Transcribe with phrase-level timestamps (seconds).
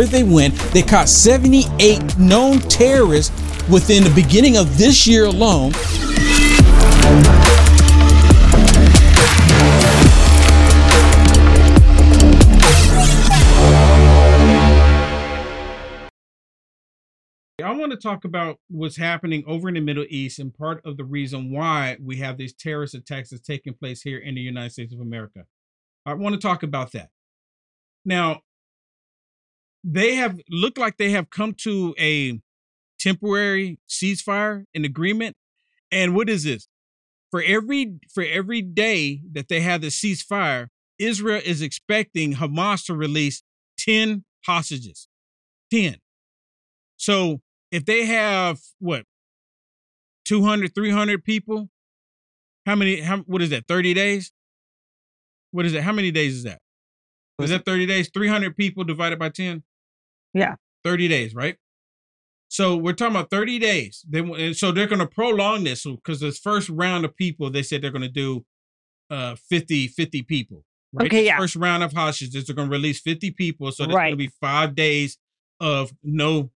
[0.00, 0.54] where they went.
[0.72, 3.30] They caught 78 known terrorists
[3.68, 5.74] within the beginning of this year alone.
[17.62, 20.96] I want to talk about what's happening over in the Middle East and part of
[20.96, 24.72] the reason why we have these terrorist attacks that's taking place here in the United
[24.72, 25.44] States of America.
[26.06, 27.10] I want to talk about that.
[28.06, 28.40] Now,
[29.82, 32.40] they have looked like they have come to a
[32.98, 35.36] temporary ceasefire and agreement.
[35.90, 36.68] And what is this?
[37.30, 42.94] For every for every day that they have the ceasefire, Israel is expecting Hamas to
[42.94, 43.42] release
[43.78, 45.08] 10 hostages.
[45.72, 45.96] 10.
[46.96, 49.04] So if they have what
[50.26, 51.68] 200 300 people
[52.66, 54.32] how many how what is that 30 days
[55.50, 56.60] what is it how many days is that
[57.40, 59.62] is that 30 days 300 people divided by 10
[60.34, 61.56] yeah 30 days right
[62.48, 66.38] so we're talking about 30 days they so they're going to prolong this because this
[66.38, 68.44] first round of people they said they're going to do
[69.10, 73.00] uh 50 50 people right okay yeah first round of hostages they're going to release
[73.00, 74.08] 50 people so there's right.
[74.08, 75.18] going to be five days
[75.60, 76.50] of no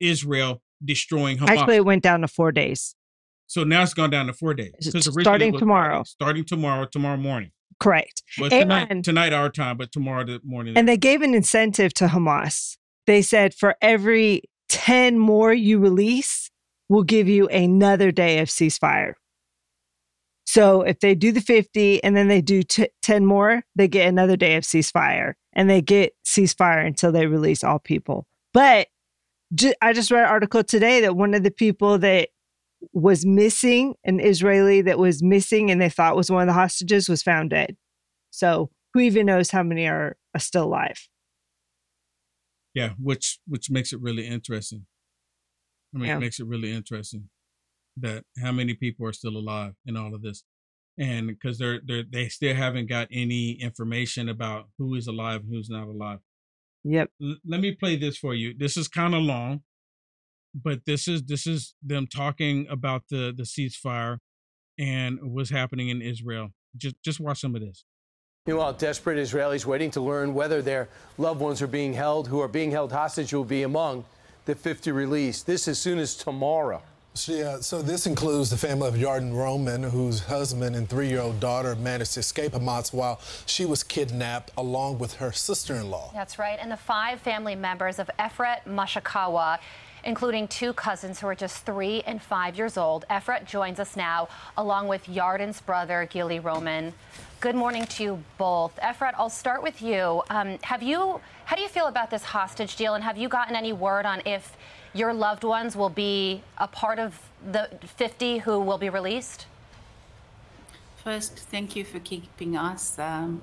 [0.00, 1.48] Israel destroying Hamas.
[1.48, 2.94] Actually, it went down to four days.
[3.46, 4.74] So now it's gone down to four days.
[5.20, 6.02] Starting tomorrow.
[6.04, 7.50] Starting tomorrow, tomorrow morning.
[7.80, 8.22] Correct.
[8.38, 10.76] Well, tonight, and, tonight our time, but tomorrow the morning.
[10.76, 12.76] And they gave an incentive to Hamas.
[13.08, 16.50] They said for every 10 more you release,
[16.90, 19.14] we'll give you another day of ceasefire.
[20.44, 24.08] So if they do the 50 and then they do t- 10 more, they get
[24.08, 28.26] another day of ceasefire and they get ceasefire until they release all people.
[28.52, 28.88] But
[29.80, 32.28] I just read an article today that one of the people that
[32.92, 37.08] was missing, an Israeli that was missing and they thought was one of the hostages,
[37.08, 37.74] was found dead.
[38.32, 41.08] So who even knows how many are, are still alive?
[42.78, 44.86] Yeah, which which makes it really interesting.
[45.92, 46.16] I mean, yeah.
[46.16, 47.28] it makes it really interesting
[47.96, 50.44] that how many people are still alive in all of this,
[50.96, 55.52] and because they're they they still haven't got any information about who is alive and
[55.52, 56.20] who's not alive.
[56.84, 57.10] Yep.
[57.20, 58.54] L- let me play this for you.
[58.56, 59.62] This is kind of long,
[60.54, 64.18] but this is this is them talking about the the ceasefire
[64.78, 66.50] and what's happening in Israel.
[66.76, 67.84] Just just watch some of this.
[68.48, 70.88] Meanwhile, desperate Israelis waiting to learn whether their
[71.18, 74.06] loved ones are being held, who are being held hostage, will be among
[74.46, 75.46] the 50 released.
[75.46, 76.80] This as soon as tomorrow.
[77.26, 82.14] Yeah, so this includes the family of Yarden Roman, whose husband and three-year-old daughter managed
[82.14, 86.12] to escape Hamas while she was kidnapped, along with her sister-in-law.
[86.14, 89.58] That's right, and the five family members of Efrat Machikawa
[90.04, 93.04] including two cousins who are just three and five years old.
[93.10, 96.94] Efrat joins us now, along with Yarden's brother, Gilly Roman.
[97.40, 98.74] Good morning to you both.
[98.82, 100.22] Efrat, I'll start with you.
[100.28, 103.54] Um, have you, how do you feel about this hostage deal, and have you gotten
[103.54, 104.56] any word on if
[104.92, 107.16] your loved ones will be a part of
[107.52, 109.46] the 50 who will be released?
[111.04, 113.40] First, thank you for keeping us um,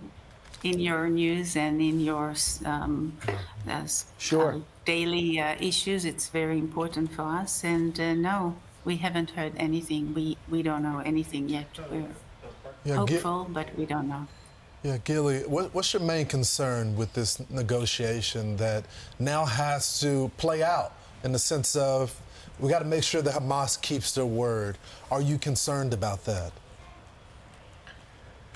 [0.61, 2.33] in your news and in your
[2.65, 3.17] um,
[4.17, 4.55] sure.
[4.55, 6.03] Uh, daily uh, issues.
[6.03, 7.63] It's very important for us.
[7.63, 10.13] And uh, no, we haven't heard anything.
[10.13, 11.67] We, we don't know anything yet.
[11.89, 12.09] We're
[12.85, 14.27] yeah, hopeful, but we don't know.
[14.83, 18.85] Yeah, Gilly, what, what's your main concern with this negotiation that
[19.19, 20.93] now has to play out?
[21.25, 22.15] in the sense of
[22.59, 24.77] we got to make sure that Hamas keeps their word.
[25.11, 26.53] Are you concerned about that?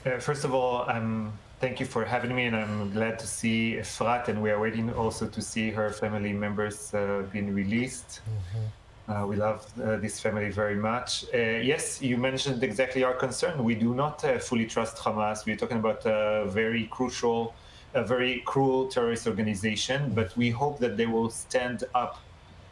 [0.05, 3.75] Uh, first of all, I'm thank you for having me, and I'm glad to see
[3.77, 8.21] Efrat, and we are waiting also to see her family members uh, being released.
[8.23, 8.65] Mm-hmm.
[9.09, 11.25] Uh, we love uh, this family very much.
[11.33, 13.63] Uh, yes, you mentioned exactly our concern.
[13.63, 15.47] We do not uh, fully trust Hamas.
[15.47, 17.55] We're talking about a very crucial,
[17.95, 22.19] a very cruel terrorist organization, but we hope that they will stand up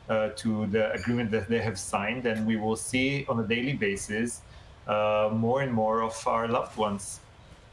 [0.09, 3.73] uh, to the agreement that they have signed, and we will see on a daily
[3.73, 4.41] basis
[4.87, 7.19] uh, more and more of our loved ones.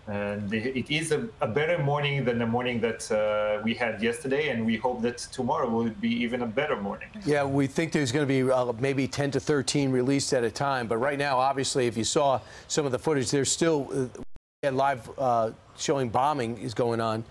[0.07, 4.49] And it is a, a better morning than the morning that uh, we had yesterday,
[4.49, 7.09] and we hope that tomorrow will be even a better morning.
[7.25, 10.51] Yeah, we think there's going to be uh, maybe 10 to 13 released at a
[10.51, 14.11] time, but right now, obviously, if you saw some of the footage, there's still
[14.63, 17.25] uh, live uh, showing bombing is going on.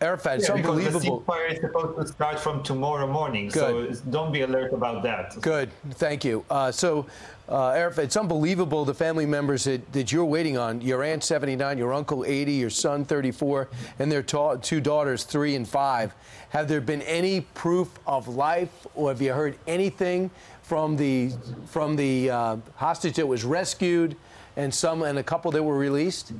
[0.00, 1.00] Arafat, it's yeah, unbelievable.
[1.00, 3.96] the ceasefire is supposed to start from tomorrow morning, Good.
[3.96, 5.40] so don't be alert about that.
[5.40, 6.44] Good, thank you.
[6.50, 7.06] Uh, so,
[7.48, 10.82] uh, Arafat, it's unbelievable the family members that, that you're waiting on.
[10.82, 15.56] Your aunt 79, your uncle 80, your son 34, and their ta- two daughters 3
[15.56, 16.12] and 5.
[16.50, 20.30] Have there been any proof of life, or have you heard anything
[20.62, 21.32] from the
[21.68, 24.14] from the uh, hostage that was rescued,
[24.56, 26.32] and some and a couple that were released?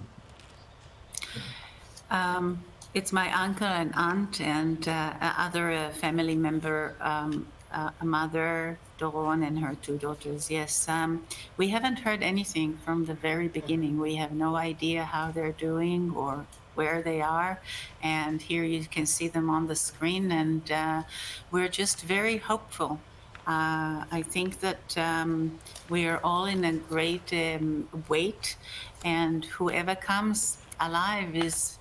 [2.11, 2.63] Um
[2.97, 8.79] It's my uncle and aunt and uh, other uh, family member, um, uh, a mother,
[8.99, 10.51] Doron, and her two daughters.
[10.51, 11.27] Yes, um,
[11.59, 14.01] we haven't heard anything from the very beginning.
[14.01, 17.61] We have no idea how they're doing or where they are.
[18.03, 21.03] And here you can see them on the screen, and uh,
[21.51, 22.99] we're just very hopeful.
[23.47, 25.59] Uh, I think that um,
[25.91, 28.57] we are all in a great um, wait,
[29.05, 31.79] and whoever comes alive is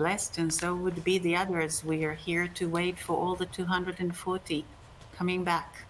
[0.00, 1.84] blessed, and so would be the others.
[1.84, 4.64] We are here to wait for all the 240
[5.14, 5.84] coming back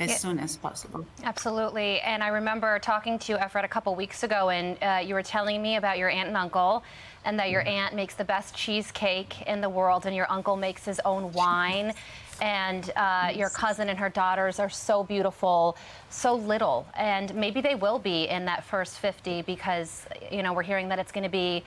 [0.00, 0.16] as yeah.
[0.16, 1.06] soon as possible.
[1.22, 2.00] Absolutely.
[2.00, 5.22] And I remember talking to you, Efrat, a couple weeks ago, and uh, you were
[5.22, 6.82] telling me about your aunt and uncle,
[7.24, 7.82] and that your mm-hmm.
[7.82, 11.94] aunt makes the best cheesecake in the world, and your uncle makes his own wine.
[12.42, 13.36] and uh, yes.
[13.36, 15.76] your cousin and her daughters are so beautiful,
[16.10, 16.84] so little.
[16.94, 20.98] And maybe they will be in that first 50 because, you know, we're hearing that
[20.98, 21.64] it's going to be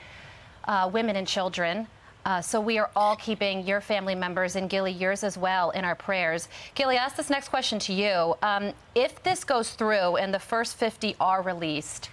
[0.64, 1.86] uh, women and children.
[2.24, 5.84] Uh, so we are all keeping your family members and Gilly yours as well in
[5.84, 6.48] our prayers.
[6.74, 8.34] Gilly, I ask this next question to you.
[8.42, 12.10] Um, if this goes through and the first 50 are released,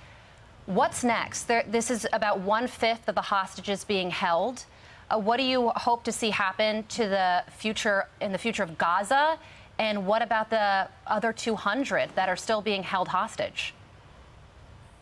[0.65, 1.43] what's next?
[1.43, 4.65] There, this is about one fifth of the hostages being held.
[5.09, 8.77] Uh, what do you hope to see happen to the future in the future of
[8.77, 9.37] Gaza?
[9.79, 13.73] And what about the other 200 that are still being held hostage?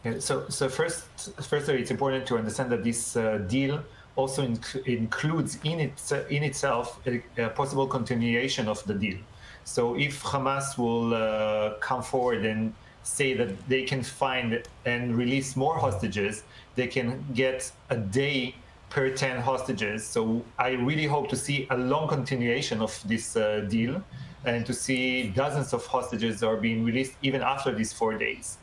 [0.06, 1.06] Yeah, so, so first,
[1.42, 3.84] firstly, it's important to understand that this uh, deal
[4.16, 9.18] also inc- includes in, in itself a, a, possible continuation of the deal.
[9.63, 15.56] So if Hamas will uh, come forward and say that they can find and release
[15.56, 16.44] more hostages,
[16.75, 18.54] they can get a day
[18.92, 20.06] per 10 hostages.
[20.06, 24.04] So I really hope to see a long continuation of this uh, deal
[24.46, 28.60] and to see dozens of hostages are being released even after these four days.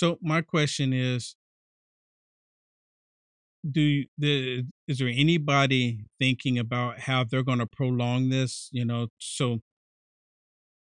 [0.00, 1.36] So my question is
[3.70, 9.08] do the is there anybody thinking about how they're going to prolong this you know
[9.18, 9.58] so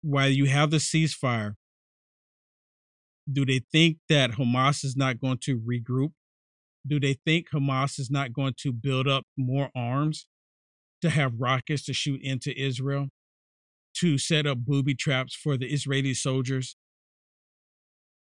[0.03, 1.55] while you have the ceasefire
[3.31, 6.13] do they think that hamas is not going to regroup?
[6.87, 10.29] Do they think hamas is not going to build up more arms
[11.03, 13.09] to have rockets to shoot into israel
[13.95, 16.77] to set up booby traps for the israeli soldiers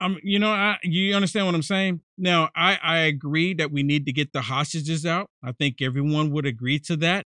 [0.01, 2.01] um, you know, I you understand what I'm saying?
[2.17, 5.29] Now, I I agree that we need to get the hostages out.
[5.43, 7.27] I think everyone would agree to that.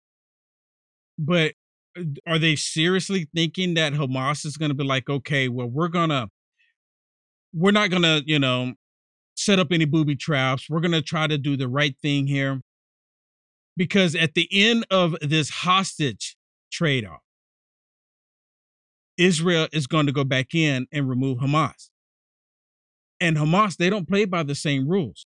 [1.19, 1.55] But
[1.99, 5.89] uh, are they seriously thinking that Hamas is going to be like, okay, well, we're
[5.89, 6.29] gonna,
[7.55, 8.75] we're not gonna, you know,
[9.37, 10.69] set up any booby traps.
[10.69, 12.61] We're gonna try to do the right thing here,
[13.77, 16.37] because at the end of this hostage
[16.73, 17.21] trade off,
[19.17, 21.91] Israel is going to go back in and remove Hamas
[23.21, 25.27] and Hamas, they don't play by the same rules.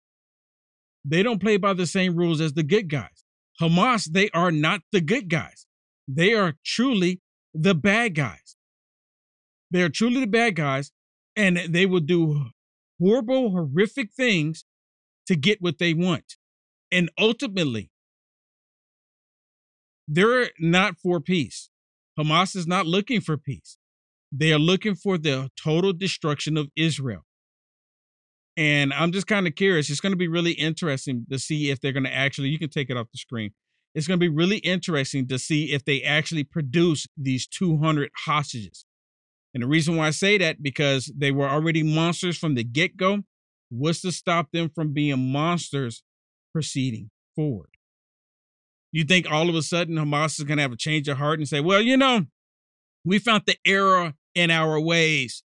[1.05, 3.25] They don't play by the same rules as the good guys.
[3.61, 5.67] Hamas, they are not the good guys.
[6.09, 7.21] They are truly
[7.53, 8.57] the bad guys.
[9.71, 10.93] They are truly the bad guys,
[11.37, 12.47] and they will do
[13.01, 14.65] horrible, horrific things
[15.27, 16.37] to get what they want.
[16.91, 17.91] And ultimately,
[20.07, 21.71] they're not for peace.
[22.19, 23.79] Hamas is not looking for peace.
[24.31, 27.25] They are looking for the total destruction of Israel.
[28.57, 29.91] And I'm just kind of curious.
[29.91, 32.71] It's going to be really interesting to see if they're going to actually, you can
[32.71, 33.51] take it off the screen.
[33.95, 38.85] It's going to be really interesting to see if they actually produce these 200 hostages.
[39.55, 42.97] And the reason why I say that, because they were already monsters from the get
[42.97, 43.23] go.
[43.71, 46.03] What's to stop them from being monsters
[46.53, 47.71] proceeding forward?
[48.93, 51.41] You think all of a sudden Hamas is going to have a change of heart
[51.41, 52.27] and say, well, you know,
[53.05, 55.43] we found the error in our ways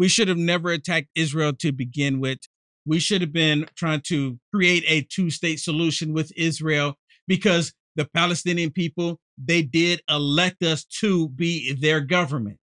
[0.00, 2.38] we should have never attacked Israel to begin with.
[2.86, 6.94] We should have been trying to create a two state solution with Israel
[7.28, 12.58] because the Palestinian people, they did elect us to be their government.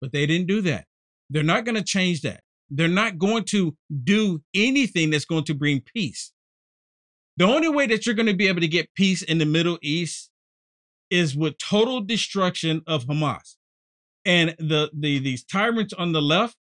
[0.00, 0.84] But they didn't do that.
[1.30, 2.42] They're not going to change that.
[2.70, 6.32] They're not going to do anything that's going to bring peace.
[7.38, 9.80] The only way that you're going to be able to get peace in the Middle
[9.82, 10.30] East
[11.10, 13.56] is with total destruction of Hamas.
[14.26, 16.56] And the the these tyrants on the left,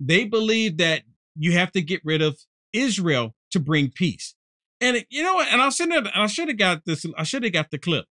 [0.00, 1.02] they believe that
[1.36, 2.40] you have to get rid of
[2.72, 4.34] Israel to bring peace.
[4.80, 5.48] And you know what?
[5.48, 7.04] And I should have I should have got this.
[7.18, 8.06] I should have got the clip.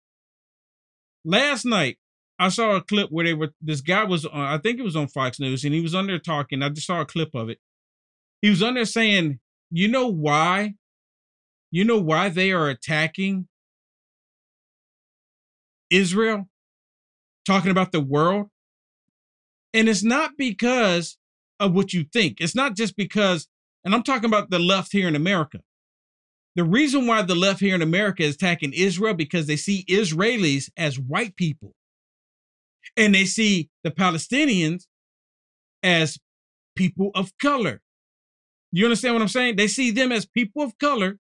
[1.23, 1.99] Last night,
[2.38, 3.50] I saw a clip where they were.
[3.61, 4.40] This guy was on.
[4.40, 6.62] I think it was on Fox News, and he was on there talking.
[6.62, 7.58] I just saw a clip of it.
[8.40, 9.38] He was on there saying,
[9.70, 10.75] "You know why?
[11.70, 13.49] You know why they are attacking
[15.90, 16.49] Israel?
[17.46, 18.49] Talking about the world
[19.74, 21.18] and it's not because
[21.60, 22.40] of what you think.
[22.40, 23.48] It's not just because,
[23.84, 25.58] and I'm talking about the left here in America.
[26.54, 30.70] The reason why the left here in America is attacking Israel because they see Israelis
[30.76, 31.72] as white people.
[32.96, 34.84] And they see the Palestinians
[35.82, 36.18] as
[36.76, 37.82] people of color.
[38.70, 39.56] You understand what I'm saying?
[39.56, 41.18] They see them as people of color.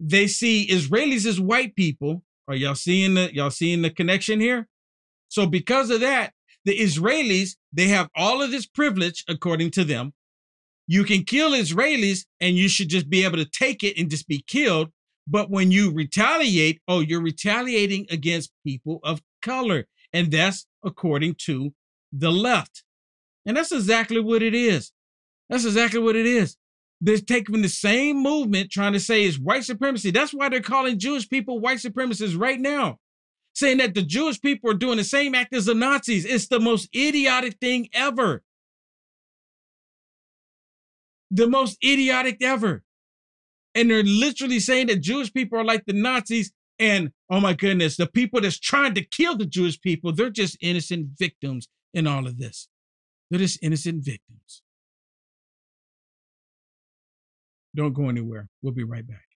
[0.00, 2.22] They see Israelis as white people.
[2.48, 4.68] Are y'all seeing the y'all seeing the connection here?
[5.28, 6.32] So because of that,
[6.64, 10.12] the Israelis, they have all of this privilege according to them.
[10.86, 14.28] You can kill Israelis and you should just be able to take it and just
[14.28, 14.90] be killed.
[15.26, 19.86] But when you retaliate, oh, you're retaliating against people of color.
[20.12, 21.72] And that's according to
[22.12, 22.84] the left.
[23.46, 24.92] And that's exactly what it is.
[25.48, 26.56] That's exactly what it is.
[27.00, 30.10] They're taking the same movement trying to say it's white supremacy.
[30.10, 32.98] That's why they're calling Jewish people white supremacists right now,
[33.54, 36.24] saying that the Jewish people are doing the same act as the Nazis.
[36.24, 38.42] It's the most idiotic thing ever.
[41.30, 42.82] The most idiotic ever.
[43.74, 46.52] And they're literally saying that Jewish people are like the Nazis.
[46.78, 50.56] And oh my goodness, the people that's trying to kill the Jewish people, they're just
[50.60, 52.68] innocent victims in all of this.
[53.30, 54.62] They're just innocent victims.
[57.74, 58.48] Don't go anywhere.
[58.60, 59.31] We'll be right back.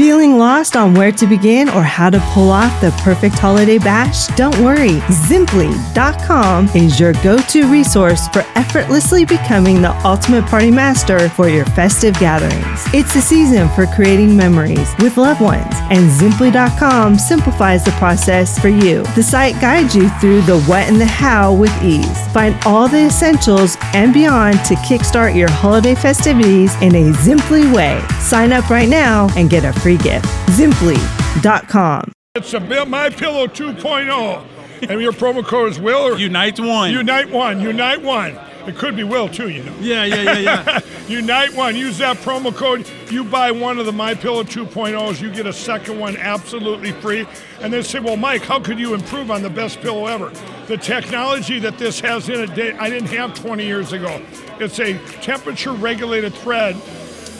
[0.00, 4.28] Feeling lost on where to begin or how to pull off the perfect holiday bash?
[4.28, 4.98] Don't worry.
[5.28, 11.66] Zimply.com is your go to resource for effortlessly becoming the ultimate party master for your
[11.66, 12.82] festive gatherings.
[12.94, 18.68] It's the season for creating memories with loved ones, and Zimply.com simplifies the process for
[18.70, 19.02] you.
[19.14, 22.26] The site guides you through the what and the how with ease.
[22.28, 28.00] Find all the essentials and beyond to kickstart your holiday festivities in a Zimply way.
[28.18, 30.26] Sign up right now and get a free gift.
[30.50, 32.12] Zimply.com.
[32.36, 36.92] It's a Bill My Pillow 2.0, and your promo code is Will or Unite One.
[36.92, 37.60] Unite One.
[37.60, 38.38] Unite One.
[38.66, 39.74] It could be Will too, you know.
[39.80, 40.80] yeah, yeah, yeah, yeah.
[41.08, 41.74] Unite One.
[41.74, 42.88] Use that promo code.
[43.10, 47.26] You buy one of the My Pillow 2.0s, you get a second one absolutely free.
[47.60, 50.30] And they say, well, Mike, how could you improve on the best pillow ever?
[50.66, 54.22] The technology that this has in it, I didn't have 20 years ago.
[54.60, 56.76] It's a temperature regulated thread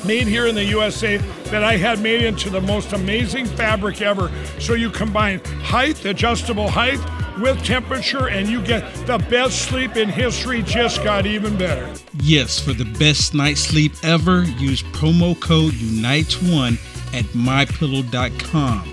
[0.04, 1.16] made here in the USA
[1.50, 4.30] that I had made into the most amazing fabric ever.
[4.59, 7.00] So you combine height, adjustable height,
[7.40, 10.62] with temperature, and you get the best sleep in history.
[10.62, 11.92] Just got even better.
[12.23, 16.75] Yes, for the best night's sleep ever, use promo code UNITES1
[17.19, 18.92] at mypillow.com.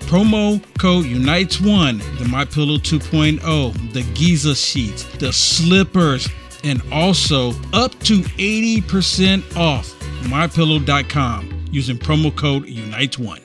[0.00, 6.28] Promo code UNITES1, the MyPillow 2.0, the Giza sheets, the slippers,
[6.62, 9.95] and also up to 80% off
[10.26, 13.42] mypillow.com using promo code UNITES1.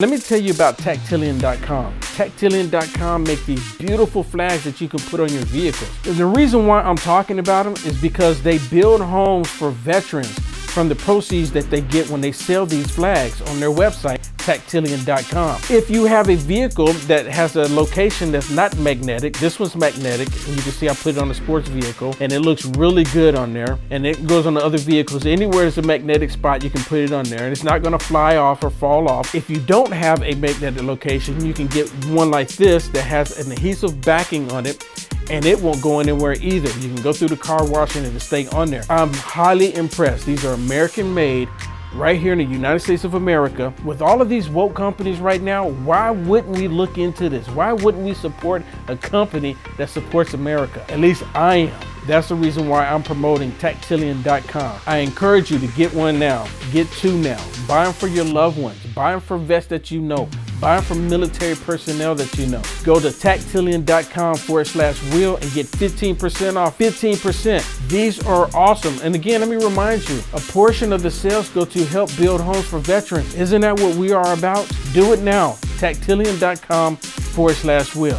[0.00, 1.98] Let me tell you about Tactilian.com.
[2.00, 5.90] Tactilian.com make these beautiful flags that you can put on your vehicles.
[6.02, 10.38] The reason why I'm talking about them is because they build homes for veterans
[10.78, 15.60] from the proceeds that they get when they sell these flags on their website, tactilian.com.
[15.68, 20.28] If you have a vehicle that has a location that's not magnetic, this one's magnetic,
[20.28, 23.02] and you can see I put it on a sports vehicle, and it looks really
[23.02, 25.26] good on there, and it goes on the other vehicles.
[25.26, 27.98] Anywhere there's a magnetic spot, you can put it on there, and it's not gonna
[27.98, 29.34] fly off or fall off.
[29.34, 33.44] If you don't have a magnetic location, you can get one like this that has
[33.44, 36.68] an adhesive backing on it and it won't go anywhere either.
[36.80, 38.82] You can go through the car wash and it'll stay on there.
[38.88, 40.26] I'm highly impressed.
[40.26, 41.48] These are American made
[41.94, 43.72] right here in the United States of America.
[43.84, 47.48] With all of these woke companies right now, why wouldn't we look into this?
[47.48, 50.84] Why wouldn't we support a company that supports America?
[50.90, 51.80] At least I am.
[52.08, 54.80] That's the reason why I'm promoting Tactilian.com.
[54.86, 56.48] I encourage you to get one now.
[56.72, 57.38] Get two now.
[57.68, 58.82] Buy them for your loved ones.
[58.94, 60.26] Buy them for vets that you know.
[60.58, 62.62] Buy them from military personnel that you know.
[62.82, 66.78] Go to tactilian.com forward slash will and get 15% off.
[66.78, 67.88] 15%.
[67.88, 68.98] These are awesome.
[69.02, 72.40] And again, let me remind you a portion of the sales go to help build
[72.40, 73.34] homes for veterans.
[73.34, 74.66] Isn't that what we are about?
[74.94, 75.58] Do it now.
[75.76, 78.18] Tactilian.com forward slash will.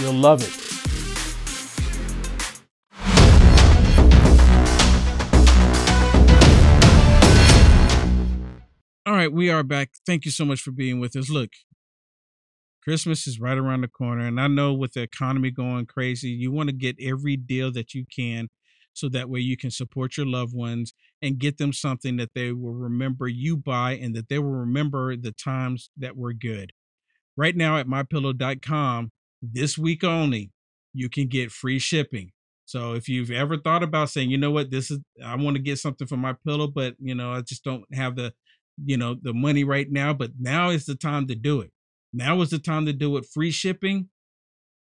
[0.00, 0.67] You'll love it.
[9.28, 9.90] Right, we are back.
[10.06, 11.28] Thank you so much for being with us.
[11.28, 11.50] Look,
[12.82, 16.50] Christmas is right around the corner, and I know with the economy going crazy, you
[16.50, 18.48] want to get every deal that you can
[18.94, 22.52] so that way you can support your loved ones and get them something that they
[22.52, 26.72] will remember you by and that they will remember the times that were good.
[27.36, 30.50] Right now at mypillow.com, this week only,
[30.92, 32.32] you can get free shipping.
[32.64, 35.62] So if you've ever thought about saying, you know what, this is I want to
[35.62, 38.32] get something for my pillow, but you know, I just don't have the
[38.84, 41.70] you know the money right now but now is the time to do it
[42.12, 44.08] now is the time to do it free shipping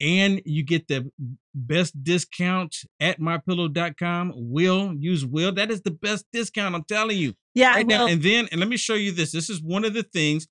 [0.01, 1.11] and you get the
[1.53, 4.33] best discount at mypillow.com.
[4.35, 5.51] Will use will.
[5.51, 6.73] That is the best discount.
[6.73, 7.35] I'm telling you.
[7.53, 7.75] Yeah.
[7.75, 8.07] Right now.
[8.07, 9.31] And then, and let me show you this.
[9.31, 10.47] This is one of the things.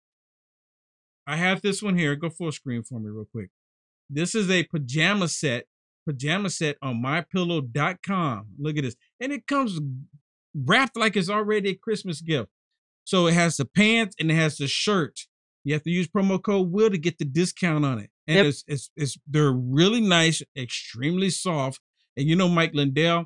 [1.27, 2.15] I have this one here.
[2.15, 3.51] Go full screen for me real quick.
[4.09, 5.67] This is a pajama set,
[6.07, 8.47] pajama set on mypillow.com.
[8.57, 8.97] Look at this.
[9.19, 9.81] And it comes
[10.55, 12.51] wrapped like it's already a Christmas gift.
[13.11, 15.19] So it has the pants and it has the shirt.
[15.65, 18.09] You have to use promo code Will to get the discount on it.
[18.29, 18.47] And Yep.
[18.47, 21.81] it's, it's it's they're really nice, extremely soft.
[22.17, 23.25] And you know Mike Lindell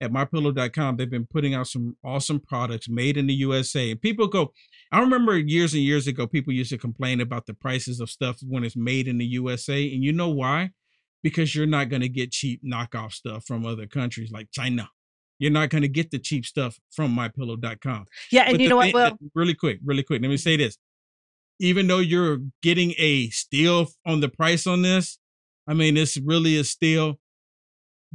[0.00, 3.90] at mypillow.com, they've been putting out some awesome products made in the USA.
[3.90, 4.54] And people go,
[4.90, 8.38] I remember years and years ago, people used to complain about the prices of stuff
[8.42, 9.92] when it's made in the USA.
[9.92, 10.70] And you know why?
[11.22, 14.88] Because you're not going to get cheap knockoff stuff from other countries like China.
[15.38, 18.06] You're not going to get the cheap stuff from mypillow.com.
[18.32, 18.84] yeah, and But you know what?
[18.86, 20.20] thing- Well, really quick, really quick.
[20.22, 20.76] Let me say this.
[21.60, 25.18] Even though you're getting a steal on the price on this,
[25.66, 27.18] I mean, it's really a steal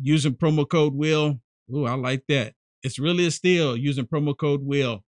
[0.01, 1.39] using promo code Will.
[1.73, 2.53] Ooh, I like that.
[2.83, 5.03] It's really a steal using promo code Will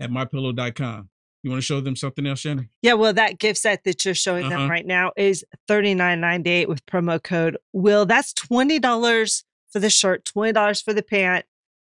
[0.00, 1.08] at mypillow.com.
[1.44, 2.68] You want to show them something else, Shannon?
[2.82, 4.68] yeah, well, that gift set that you're showing them Uh-huh.
[4.70, 8.04] right now is thirty nine ninety eight with promo code Will.
[8.06, 11.44] That's twenty dollars for the shirt, twenty dollars for the pant.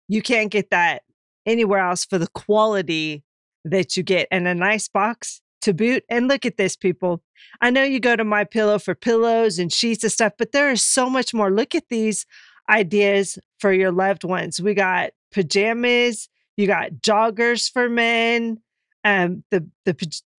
[0.08, 1.04] You can't get that
[1.46, 3.24] anywhere else for the quality
[3.66, 6.04] that you get, and a nice box to boot.
[6.10, 7.22] And look at this, people.
[7.62, 10.72] I know you go to my pillow for pillows and sheets and stuff, but there
[10.72, 11.52] is so much more.
[11.52, 12.26] Look at these
[12.70, 14.62] ideas for your loved ones.
[14.62, 18.60] We got pajamas, you got joggers for men,
[19.04, 19.94] um, the the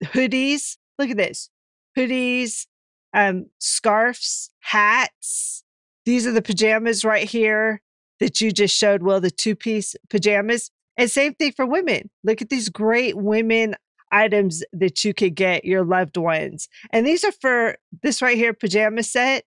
[0.04, 0.76] hoodies.
[0.98, 1.50] Look at this,
[1.96, 2.66] hoodies,
[3.14, 5.64] um, scarves, hats.
[6.04, 7.80] These are the pajamas right here
[8.20, 9.02] that you just showed.
[9.02, 12.10] Well, the two piece pajamas, and same thing for women.
[12.24, 13.76] Look at these great women
[14.10, 18.52] items that you could get your loved ones, and these are for this right here
[18.52, 19.44] pajama set.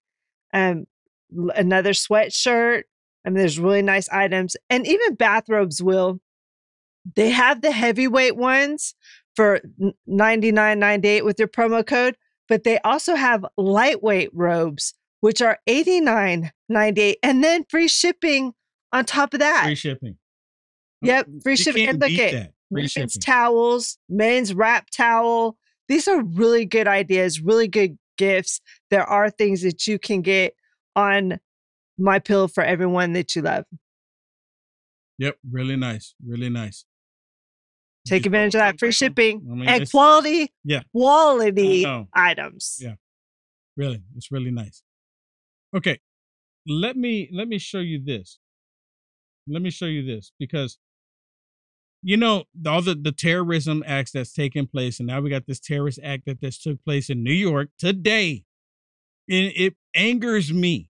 [0.54, 0.86] Um,
[1.56, 2.84] another sweatshirt.
[3.26, 5.82] I mean, there's really nice items, and even bathrobes.
[5.82, 6.20] Will
[7.16, 8.94] they have the heavyweight ones
[9.36, 9.62] for
[10.06, 12.18] ninety nine ninety eight with your promo code?
[12.48, 17.88] But they also have lightweight robes, which are eighty nine ninety eight, and then free
[17.88, 18.54] shipping
[18.92, 19.64] on top of that.
[19.66, 20.18] Free shipping.
[21.02, 21.88] Yep, free You shipping.
[21.88, 22.52] And look at
[22.92, 23.10] shipping.
[23.22, 25.58] towels, men's wrap towel.
[25.88, 28.62] These are really good ideas, really good gifts.
[28.92, 30.54] There are things that you can get
[30.96, 31.40] on
[31.98, 33.66] my pill for everyone that you love.
[35.18, 36.86] Yep, really nice, really nice.
[38.08, 40.82] Take advantage of that free shipping I mean, and quality, Yeah.
[40.92, 42.78] quality items.
[42.82, 42.96] Yeah.
[43.78, 44.82] Really, it's really nice.
[45.76, 46.00] Okay,
[46.68, 48.40] let me let me show you this.
[49.48, 50.78] Let me show you this because
[52.04, 55.60] you know all the the terrorism acts that's taking place, and now we got this
[55.60, 58.44] terrorist act that this took place in New York today,
[59.30, 60.90] and it angers me.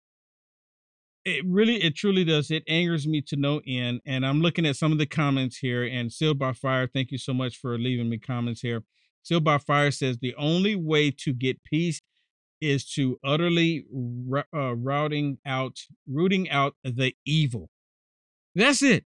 [1.26, 2.50] It really, it truly does.
[2.50, 4.02] It angers me to no end.
[4.06, 5.84] And I'm looking at some of the comments here.
[5.84, 8.84] And Sealed by Fire, thank you so much for leaving me comments here.
[9.22, 12.02] Sealed by Fire says the only way to get peace
[12.62, 13.86] is to utterly
[14.54, 17.70] uh, routing out, rooting out the evil.
[18.56, 19.06] That's it.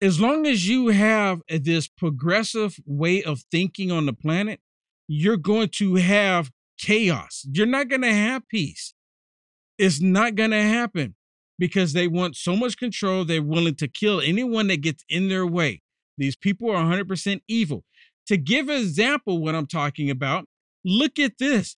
[0.00, 4.60] As long as you have this progressive way of thinking on the planet,
[5.08, 7.46] you're going to have chaos.
[7.50, 8.94] You're not going to have peace.
[9.78, 11.14] It's not going to happen
[11.58, 13.24] because they want so much control.
[13.24, 15.82] They're willing to kill anyone that gets in their way.
[16.18, 17.84] These people are 100% evil.
[18.26, 20.46] To give an example, what I'm talking about,
[20.84, 21.76] look at this.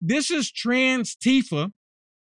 [0.00, 1.72] This is Trans Tifa.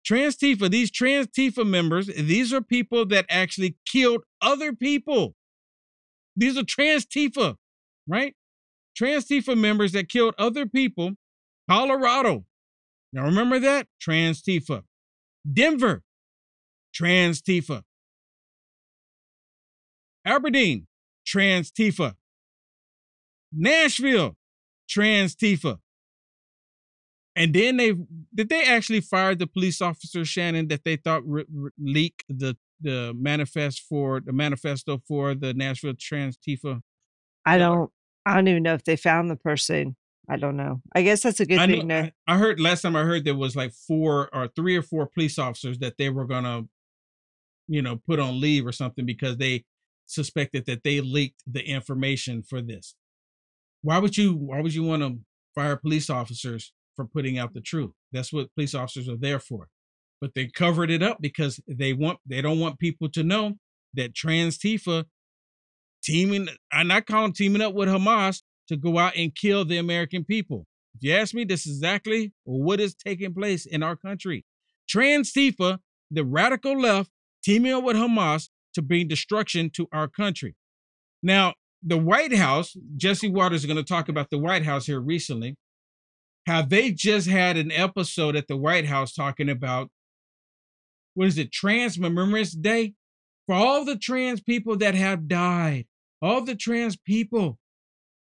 [0.03, 5.36] Trans Tifa, these Trans Tifa members, these are people that actually killed other people.
[6.36, 7.55] These are Trans Tifa,
[8.07, 8.36] right?
[8.95, 11.12] Trans Tifa members that killed other people.
[11.69, 12.45] Colorado.
[13.13, 13.88] Now remember that?
[13.99, 14.84] Trans Tifa.
[15.51, 16.01] Denver.
[16.93, 17.84] Trans Tifa.
[20.25, 20.88] Aberdeen.
[21.25, 22.15] Trans Tifa.
[23.51, 24.36] Nashville.
[24.89, 25.79] Trans Tifa.
[27.36, 27.94] And then they
[28.34, 32.58] did they actually fire the police officer Shannon that they thought re- re- leaked the
[32.82, 36.82] the manifest for the manifesto for the Nashville Trans Tifa.
[37.46, 37.89] I don't
[38.26, 39.96] I don't even know if they found the person.
[40.30, 40.82] I don't know.
[40.94, 43.04] I guess that's a good I, thing know, to I, I heard last time I
[43.04, 46.63] heard there was like four or three or four police officers that they were gonna,
[47.67, 49.65] you know, put on leave or something because they
[50.06, 52.96] suspected that they leaked the information for this.
[53.82, 55.20] Why would you why would you want to
[55.56, 57.92] fire police officers for putting out the truth?
[58.12, 59.68] That's what police officers are there for.
[60.20, 63.54] But they covered it up because they want they don't want people to know
[63.96, 65.06] that trans Tifa
[66.04, 70.24] teaming I'm not calling teaming up with Hamas to go out and kill the American
[70.24, 70.68] people.
[70.96, 74.46] If you ask me, this is exactly what is taking place in our country.
[74.88, 75.80] Trans-Tifa,
[76.12, 77.10] the radical left,
[77.44, 80.56] teaming up with Hamas to bring destruction to our country.
[81.24, 85.00] Now, the White House, Jesse Watters is going to talk about the White House here
[85.00, 85.56] recently.
[86.47, 89.89] Have they just had an episode at the White House talking about
[91.13, 92.93] what is it, Trans Remembrance Day?
[93.47, 95.88] For all the trans people that have died,
[96.21, 97.58] all the trans people,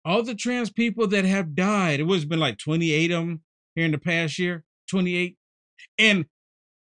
[0.04, 2.00] all the trans people that have died.
[2.00, 3.42] It was been like 28 of them
[3.74, 5.36] here in the past year, 28.
[5.98, 6.24] And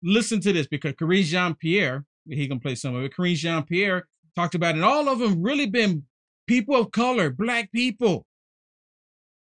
[0.02, 3.14] listen to this because Karine Jean Pierre, he can play some of it.
[3.14, 6.04] Karine Jean Pierre talked about it, and all of them really been
[6.46, 8.26] people of color, black people,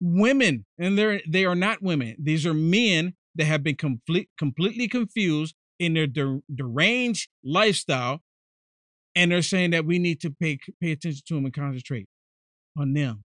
[0.02, 2.16] women, and they're they are not women.
[2.20, 8.22] These are men that have been complete, completely confused in their der- deranged lifestyle,
[9.16, 12.08] and they're saying that we need to pay pay attention to them and concentrate
[12.78, 13.24] on them.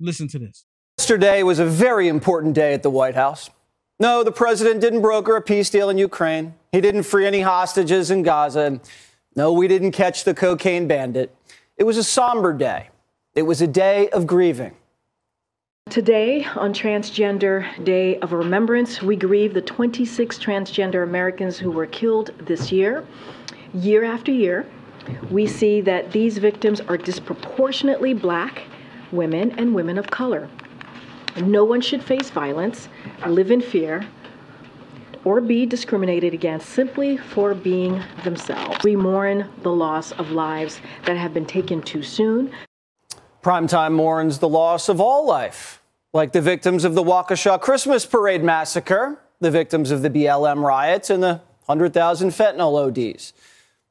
[0.00, 0.64] Listen to this.
[0.98, 3.50] Yesterday was a very important day at the White House.
[3.98, 6.54] No, the president didn't broker a peace deal in Ukraine.
[6.70, 8.80] He didn't free any hostages in Gaza.
[9.34, 11.34] No, we didn't catch the cocaine bandit.
[11.76, 12.90] It was a somber day.
[13.34, 14.74] It was a day of grieving.
[15.88, 22.32] Today, on Transgender Day of Remembrance, we grieve the 26 transgender Americans who were killed
[22.38, 23.06] this year.
[23.72, 24.66] Year after year,
[25.30, 28.64] we see that these victims are disproportionately black
[29.12, 30.50] women and women of color.
[31.36, 32.88] No one should face violence,
[33.26, 34.06] live in fear,
[35.24, 38.82] or be discriminated against simply for being themselves.
[38.82, 42.52] We mourn the loss of lives that have been taken too soon.
[43.46, 45.80] Primetime mourns the loss of all life,
[46.12, 51.10] like the victims of the Waukesha Christmas Parade massacre, the victims of the BLM riots,
[51.10, 53.32] and the 100,000 fentanyl ODs.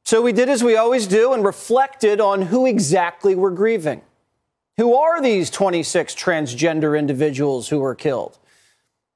[0.04, 4.02] So we did as we always do and reflected on who exactly we're grieving.
[4.76, 8.38] Who are these 26 transgender individuals who were killed?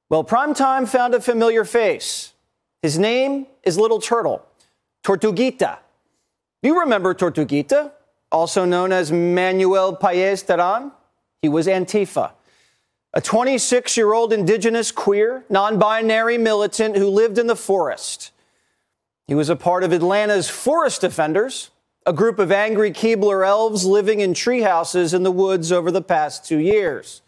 [0.09, 2.33] Well, Primetime found a familiar face.
[2.81, 4.43] His name is Little Turtle,
[5.05, 5.81] Tortuguita.
[6.63, 7.93] You remember Tortuguita,
[8.31, 10.93] also known as Manuel Paez Terán?
[11.43, 12.33] He was Antifa,
[13.13, 18.31] a 26 year old indigenous queer, non binary militant who lived in the forest.
[19.27, 21.71] He was a part of Atlanta's Forest Defenders,
[22.05, 26.45] a group of angry Keebler elves living in treehouses in the woods over the past
[26.45, 27.23] two years.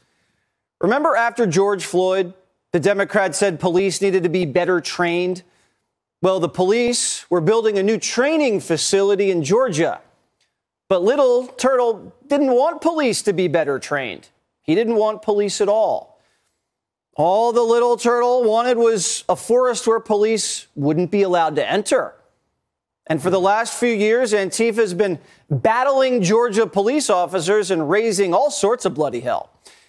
[0.81, 2.35] Remember after George Floyd,
[2.73, 5.43] the Democrats said police needed to be better trained?
[6.23, 10.01] Well, the police were building a new training facility in Georgia.
[10.93, 14.29] But Little Turtle didn't want police to be better trained.
[14.61, 16.21] He didn't want police at all.
[17.15, 22.13] All the Little Turtle wanted was a forest where police wouldn't be allowed to enter.
[23.07, 28.35] And for the last few years, Antifa has been battling Georgia police officers and raising
[28.35, 29.49] all sorts of bloody hell.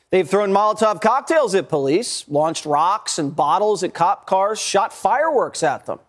[0.09, 5.63] They've thrown Molotov cocktails at police, launched rocks and bottles at cop cars, shot fireworks
[5.63, 5.99] at them.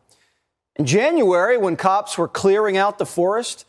[0.76, 3.66] In January, when cops were clearing out the forest,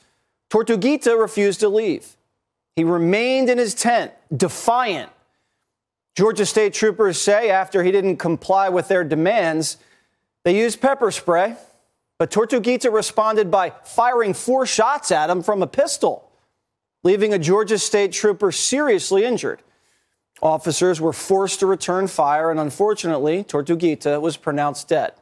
[0.51, 2.15] Tortuguita refused to leave.
[2.75, 5.11] He remained in his tent, defiant.
[6.15, 9.77] Georgia state troopers say after he didn't comply with their demands,
[10.43, 11.55] they used pepper spray
[12.17, 16.31] but Tortuguita responded by firing four shots at him from a pistol,
[17.03, 19.61] leaving a Georgia state trooper seriously injured.
[20.41, 25.13] Officers were forced to return fire, and unfortunately, Tortuguita was pronounced dead.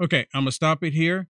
[0.00, 1.28] Okay, I'm gonna stop it here,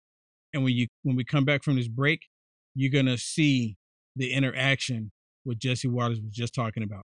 [0.55, 2.29] and when you when we come back from this break,
[2.75, 3.77] you're gonna see
[4.17, 5.11] the interaction
[5.43, 7.03] what Jesse Watters was just talking about.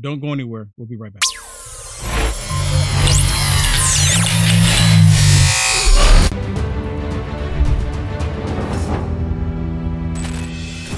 [0.00, 0.68] Don't go anywhere.
[0.76, 1.22] We'll be right back.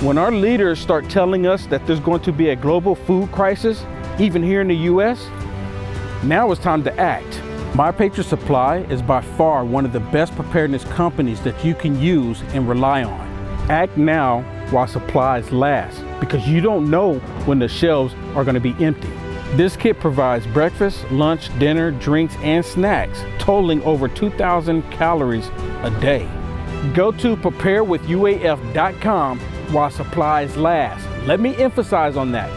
[0.01, 3.85] When our leaders start telling us that there's going to be a global food crisis,
[4.21, 5.29] even here in the U.S.,
[6.23, 7.43] now it's time to act.
[7.74, 12.00] My Patriot Supply is by far one of the best preparedness companies that you can
[12.00, 13.28] use and rely on.
[13.70, 18.61] Act now while supplies last because you don't know when the shelves are going to
[18.61, 19.11] be empty.
[19.57, 25.48] This kit provides breakfast, lunch, dinner, drinks, and snacks, totaling over 2,000 calories
[25.83, 26.28] a day.
[26.94, 29.40] Go to preparewithuaf.com
[29.72, 31.07] while supplies last.
[31.26, 32.50] Let me emphasize on that.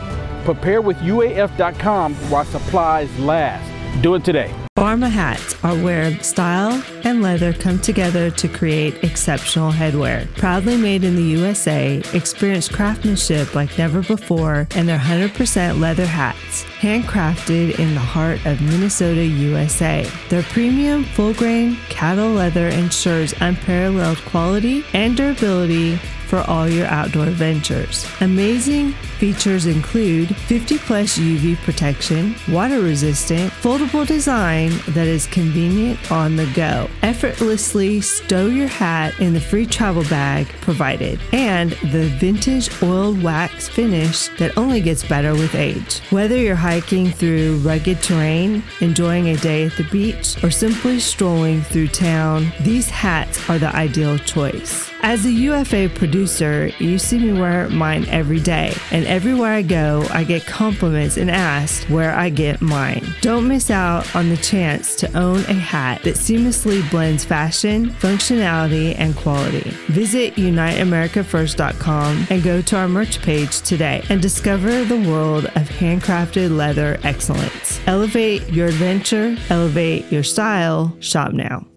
[0.46, 4.02] Preparewithuaf.com while supplies last.
[4.02, 4.54] Do it today.
[4.82, 10.28] Pharma hats are where style and leather come together to create exceptional headwear.
[10.38, 16.64] Proudly made in the USA, experience craftsmanship like never before, and their 100% leather hats,
[16.80, 20.10] handcrafted in the heart of Minnesota, USA.
[20.30, 27.28] Their premium full grain cattle leather ensures unparalleled quality and durability for all your outdoor
[27.28, 28.08] adventures.
[28.20, 36.36] Amazing features include 50 plus UV protection, water resistant, foldable design that is convenient on
[36.36, 36.90] the go.
[37.04, 43.70] Effortlessly stow your hat in the free travel bag provided, and the vintage oiled wax
[43.70, 46.00] finish that only gets better with age.
[46.10, 51.62] Whether you're hiking through rugged terrain, enjoying a day at the beach, or simply strolling
[51.62, 54.90] through town, these hats are the ideal choice.
[55.04, 60.08] As a UFA producer, you see me wear mine every day, and everywhere I go,
[60.10, 63.06] I get compliments and asked where I get mine.
[63.20, 68.96] Don't miss out on the chance to own a hat that seamlessly blends fashion, functionality,
[68.98, 69.70] and quality.
[69.90, 76.56] Visit UniteAmericaFirst.com and go to our merch page today and discover the world of handcrafted
[76.56, 77.82] leather excellence.
[77.88, 80.96] Elevate your adventure, elevate your style.
[81.02, 81.68] Shop now.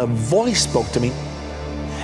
[0.00, 1.12] a voice spoke to me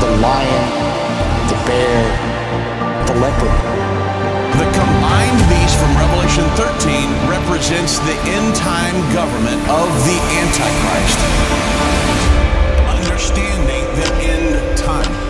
[0.00, 0.66] The lion,
[1.48, 2.02] the bear,
[3.06, 3.60] the leopard.
[4.56, 11.20] The combined beast from Revelation 13 represents the end time government of the Antichrist.
[12.88, 15.29] Understanding the end time.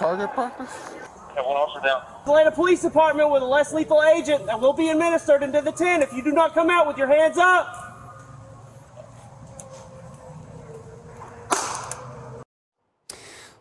[0.00, 0.96] Target practice?
[1.36, 2.02] Have one officer down.
[2.22, 6.02] Atlanta Police Department with a less lethal agent that will be administered into the tent
[6.02, 7.79] if you do not come out with your hands up.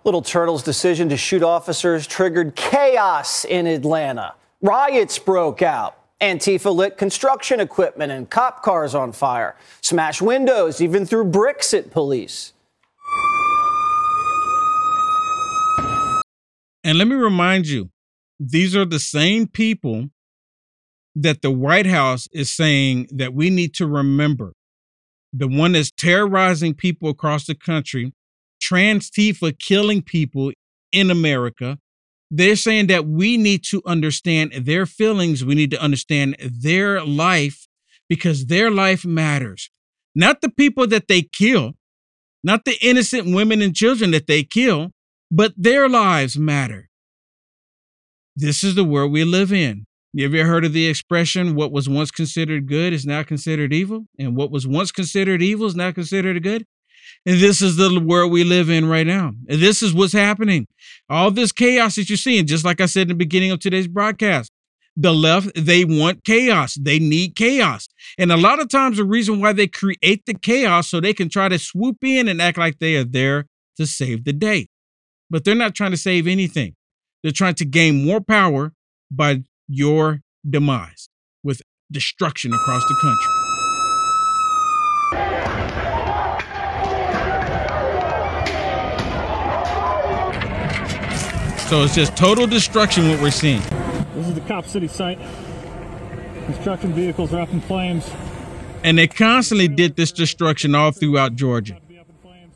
[0.10, 4.34] Little Turtle's decision to shoot officers triggered chaos in Atlanta.
[4.60, 6.00] Riots broke out.
[6.20, 11.92] Antifa lit construction equipment and cop cars on fire, smashed windows, even threw bricks at
[11.92, 12.54] police.
[16.84, 17.92] And let me remind you,
[18.40, 20.10] these are the same people
[21.16, 24.54] that the White House is saying that we need to remember.
[25.32, 28.12] The one that's terrorizing people across the country,
[28.60, 30.52] trans Tifa killing people
[30.92, 31.78] in America.
[32.32, 35.44] They're saying that we need to understand their feelings.
[35.44, 37.68] We need to understand their life
[38.08, 39.70] because their life matters.
[40.16, 41.74] Not the people that they kill,
[42.44, 44.92] not the innocent women and children that they kill,
[45.32, 46.90] but their lives matter.
[48.36, 49.86] This is the world we live in.
[50.14, 54.06] You ever heard of the expression, what was once considered good is now considered evil?
[54.18, 56.66] And what was once considered evil is now considered good?
[57.26, 59.34] And this is the world we live in right now.
[59.48, 60.68] And this is what's happening.
[61.10, 63.88] All this chaos that you're seeing, just like I said in the beginning of today's
[63.88, 64.52] broadcast,
[64.96, 66.76] the left, they want chaos.
[66.76, 67.88] They need chaos.
[68.18, 71.30] And a lot of times, the reason why they create the chaos so they can
[71.30, 73.46] try to swoop in and act like they are there
[73.78, 74.68] to save the day.
[75.30, 76.76] But they're not trying to save anything.
[77.24, 78.74] They're trying to gain more power
[79.12, 81.10] by your demise
[81.44, 83.39] with destruction across the country.
[91.70, 93.62] So it's just total destruction what we're seeing.
[94.16, 95.20] This is the Cop City site.
[96.46, 98.10] Construction vehicles are up in flames.
[98.84, 101.78] And they constantly did this destruction all throughout Georgia,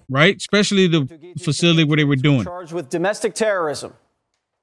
[0.10, 0.36] right?
[0.36, 1.08] Especially the
[1.43, 2.43] facility where they were doing.
[2.43, 3.93] Charged with domestic terrorism.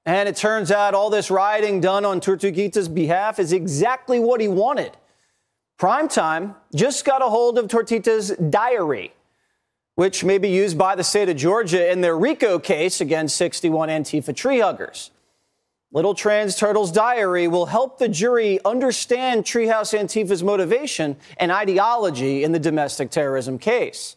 [0.05, 4.49] And it turns out all this rioting done on Tortuguita's behalf is exactly what he
[4.49, 4.97] wanted.
[5.79, 9.13] Primetime just got a hold of Tortita's diary,
[9.95, 13.89] which may be used by the state of Georgia in their RICO case against 61
[13.89, 15.11] Antifa tree huggers.
[15.93, 22.53] Little Trans Turtle's diary will help the jury understand Treehouse Antifa's motivation and ideology in
[22.53, 24.15] the domestic terrorism case.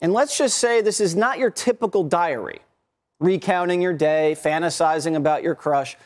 [0.00, 2.60] And let's just say this is not your typical diary,
[3.18, 5.96] recounting your day, fantasizing about your crush.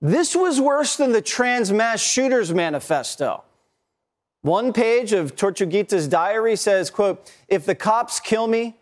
[0.00, 3.44] This was worse than the trans mass shooters manifesto.
[4.42, 8.76] One page of Tortuguita's diary says, quote, if the cops kill me,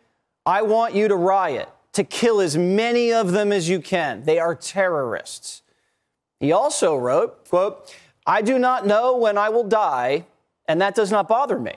[0.46, 4.22] I want you to riot, to kill as many of them as you can.
[4.22, 5.62] They are terrorists.
[6.38, 7.92] He also wrote, quote,
[8.24, 10.26] I do not know when I will die,
[10.66, 11.74] and that does not bother me.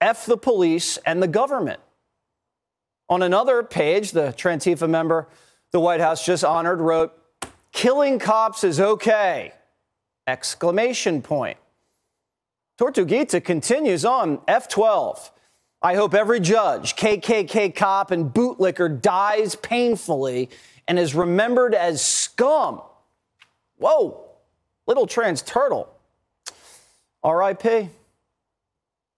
[0.00, 1.80] F the police and the government.
[3.10, 5.28] On another page, the Trantifa member
[5.72, 7.12] the White House just honored wrote,
[7.72, 9.52] killing cops is okay,
[10.26, 11.58] exclamation point.
[12.80, 15.32] Tortuguita continues on F12.
[15.82, 20.48] I hope every judge, KKK cop, and bootlicker dies painfully
[20.88, 22.80] and is remembered as scum.
[23.76, 24.24] Whoa,
[24.86, 25.94] little trans turtle.
[27.22, 27.90] RIP.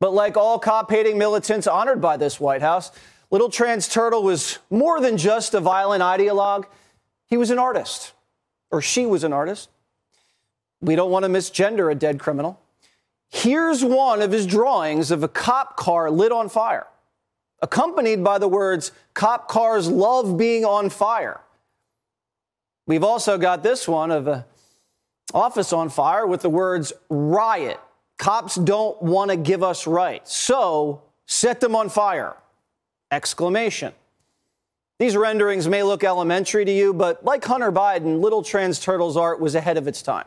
[0.00, 2.90] But like all cop hating militants honored by this White House,
[3.30, 6.64] little trans turtle was more than just a violent ideologue.
[7.28, 8.12] He was an artist,
[8.72, 9.68] or she was an artist.
[10.80, 12.58] We don't want to misgender a dead criminal.
[13.32, 16.86] Here's one of his drawings of a cop car lit on fire,
[17.62, 21.40] accompanied by the words, Cop cars love being on fire.
[22.86, 24.44] We've also got this one of an
[25.32, 27.80] office on fire with the words, Riot.
[28.18, 30.34] Cops don't want to give us rights.
[30.36, 32.36] So set them on fire.
[33.10, 33.94] Exclamation.
[34.98, 39.40] These renderings may look elementary to you, but like Hunter Biden, Little Trans Turtle's art
[39.40, 40.26] was ahead of its time.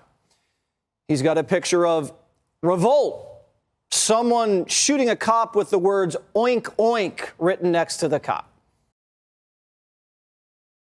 [1.08, 2.12] He's got a picture of
[2.66, 3.22] Revolt.
[3.92, 8.52] Someone shooting a cop with the words oink oink written next to the cop.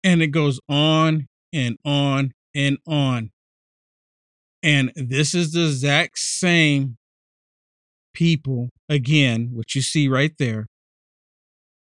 [0.02, 3.30] And it goes on and on and on.
[4.62, 6.96] And this is the exact same
[8.14, 10.66] people, again, what you see right there,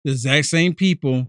[0.03, 1.27] the exact same people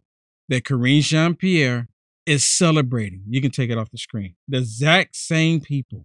[0.48, 1.88] that Karine Jean Pierre
[2.24, 3.22] is celebrating.
[3.28, 4.34] You can take it off the screen.
[4.48, 6.04] The exact same people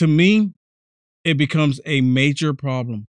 [0.00, 0.54] to me,
[1.24, 3.06] it becomes a major problem.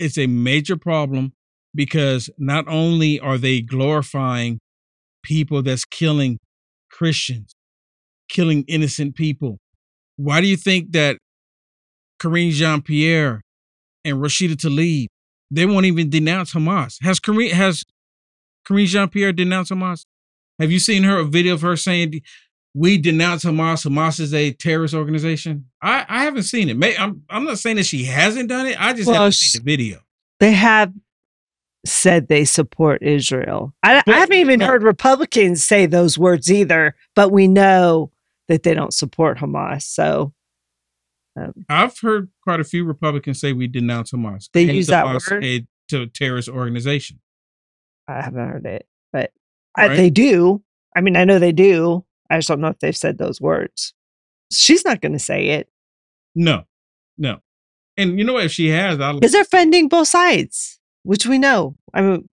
[0.00, 1.34] It's a major problem
[1.72, 4.58] because not only are they glorifying
[5.22, 6.40] people that's killing
[6.90, 7.54] Christians,
[8.28, 9.58] killing innocent people.
[10.16, 11.18] Why do you think that
[12.20, 13.40] Karine Jean Pierre
[14.04, 15.06] and Rashida Tlaib
[15.52, 16.96] they won't even denounce Hamas?
[17.02, 17.84] Has Karine has
[18.66, 20.02] Karine Jean Pierre denounced Hamas?
[20.58, 22.20] Have you seen her a video of her saying
[22.74, 23.86] we denounce Hamas.
[23.86, 25.66] Hamas is a terrorist organization.
[25.82, 26.76] I, I haven't seen it.
[26.76, 28.80] May, I'm I'm not saying that she hasn't done it.
[28.80, 30.00] I just well, haven't seen the video.
[30.40, 30.92] They have
[31.84, 33.74] said they support Israel.
[33.82, 36.94] I, but, I haven't even heard Republicans say those words either.
[37.14, 38.10] But we know
[38.48, 39.82] that they don't support Hamas.
[39.82, 40.32] So
[41.36, 44.48] um, I've heard quite a few Republicans say we denounce Hamas.
[44.52, 47.20] They use that word a, to a terrorist organization.
[48.08, 49.32] I haven't heard it, but
[49.76, 49.90] right?
[49.92, 50.62] I, they do.
[50.94, 52.04] I mean, I know they do.
[52.32, 53.92] I just don't know if they've said those words.
[54.50, 55.68] She's not going to say it.
[56.34, 56.64] No,
[57.18, 57.40] no.
[57.98, 58.46] And you know what?
[58.46, 59.14] If she has, I'll.
[59.14, 61.76] Because they're funding both sides, which we know.
[61.92, 62.28] I mean,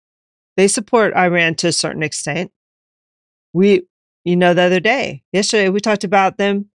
[0.57, 2.53] they support Iran to a certain extent.
[3.53, 3.83] We,
[4.25, 6.67] you know, the other day, yesterday, we talked about them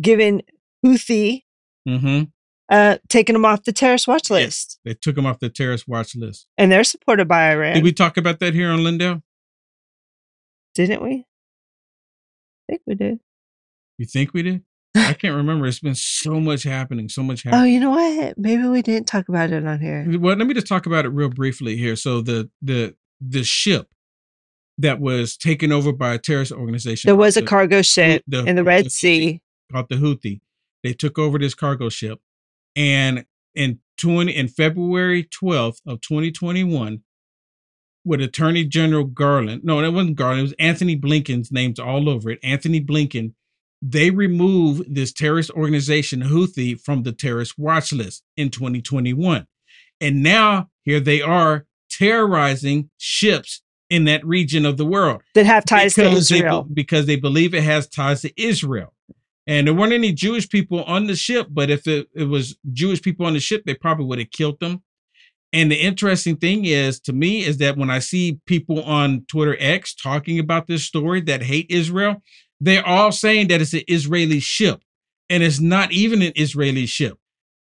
[0.00, 0.42] giving
[0.86, 1.42] Houthi,
[1.88, 2.24] mm-hmm.
[2.68, 4.78] uh, taking them off the terrorist watch list.
[4.84, 6.46] Yes, they took them off the terrorist watch list.
[6.56, 7.74] And they're supported by Iran.
[7.74, 9.22] Did we talk about that here on Lindell?
[10.76, 11.26] Didn't we?
[12.68, 13.20] Think we did.
[13.98, 14.62] You think we did?
[14.94, 15.66] I can't remember.
[15.66, 17.64] It's been so much happening, so much oh, happening.
[17.64, 18.38] Oh, you know what?
[18.38, 20.06] Maybe we didn't talk about it on here.
[20.18, 21.96] Well, let me just talk about it real briefly here.
[21.96, 23.88] So the the the ship
[24.78, 27.08] that was taken over by a terrorist organization.
[27.08, 29.40] There was a the, cargo ship the, in the Red the Sea
[29.72, 30.40] called the Houthi.
[30.84, 32.20] They took over this cargo ship,
[32.76, 37.02] and in twenty in February twelfth of twenty twenty one,
[38.08, 39.62] with Attorney General Garland.
[39.62, 40.40] No, that wasn't Garland.
[40.40, 42.40] It was Antony Blinken's names all over it.
[42.42, 43.34] Anthony Blinken.
[43.80, 49.46] They removed this terrorist organization, Houthi, from the terrorist watch list in 2021.
[50.00, 55.64] And now here they are terrorizing ships in that region of the world that have
[55.64, 58.94] ties to Israel they, because they believe it has ties to Israel.
[59.46, 63.00] And there weren't any Jewish people on the ship, but if it, it was Jewish
[63.00, 64.82] people on the ship, they probably would have killed them.
[65.52, 69.56] And the interesting thing is to me is that when I see people on Twitter
[69.58, 72.22] X talking about this story that hate Israel,
[72.60, 74.82] they're all saying that it's an Israeli ship.
[75.30, 77.18] And it's not even an Israeli ship.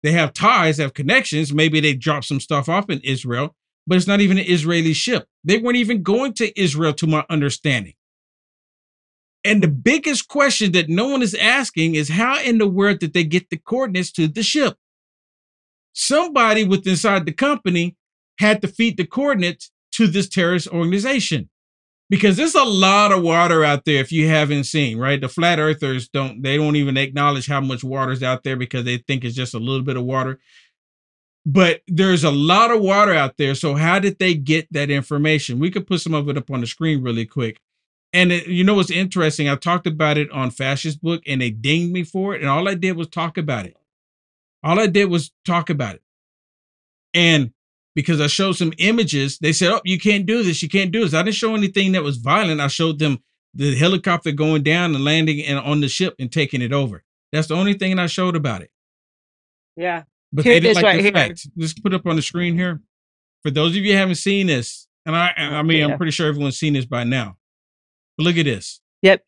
[0.02, 1.52] They have ties, have connections.
[1.52, 3.54] Maybe they dropped some stuff off in Israel,
[3.86, 5.26] but it's not even an Israeli ship.
[5.44, 7.94] They weren't even going to Israel, to my understanding.
[9.44, 13.12] And the biggest question that no one is asking is how in the world did
[13.12, 14.76] they get the coordinates to the ship?
[15.92, 17.96] Somebody with inside the company
[18.38, 21.48] had to feed the coordinates to this terrorist organization.
[22.10, 25.20] Because there's a lot of water out there if you haven't seen right?
[25.20, 28.98] The flat earthers don't they don't even acknowledge how much water's out there because they
[28.98, 30.38] think it's just a little bit of water.
[31.46, 35.58] But there's a lot of water out there so how did they get that information?
[35.58, 37.60] We could put some of it up on the screen really quick.
[38.12, 39.48] And it, you know what's interesting?
[39.48, 42.68] I talked about it on fascist book and they dinged me for it and all
[42.68, 43.76] i did was talk about it
[44.62, 46.02] all i did was talk about it
[47.14, 47.52] and
[47.94, 49.38] because I showed some images.
[49.38, 50.62] They said, "Oh, you can't do this.
[50.62, 52.60] You can't do this." I didn't show anything that was violent.
[52.60, 53.18] I showed them
[53.54, 57.04] the helicopter going down and landing and on the ship and taking it over.
[57.32, 58.70] That's the only thing I showed about it.
[59.76, 60.04] Yeah.
[60.32, 61.12] But Here they didn't like right the here.
[61.12, 61.46] facts.
[61.58, 62.80] Just put up on the screen here.
[63.42, 65.88] For those of you who haven't seen this, and I, I mean, Yeah.
[65.88, 67.36] I'm pretty sure everyone's seen this by now.
[68.16, 68.80] But look at this.
[69.02, 69.22] Yep.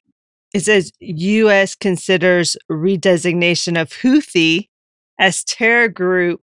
[0.55, 1.74] It says U.S.
[1.74, 4.68] considers redesignation of Houthi
[5.19, 6.41] as terror group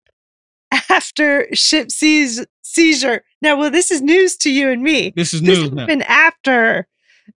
[0.90, 3.22] after ship seize- seizure.
[3.40, 5.12] Now, well, this is news to you and me.
[5.16, 5.82] This is This news now.
[5.82, 6.86] happened after